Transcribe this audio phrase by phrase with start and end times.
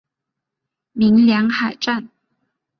[0.93, 2.09] 鸣梁海战